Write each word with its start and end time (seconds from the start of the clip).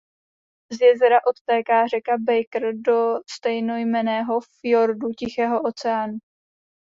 Z 0.71 0.81
jezera 0.81 1.19
odtéká 1.27 1.87
řeka 1.87 2.13
Baker 2.27 2.71
do 2.75 3.15
stejnojmenného 3.29 4.39
fjordu 4.59 5.07
Tichého 5.19 5.61
oceánu. 5.61 6.17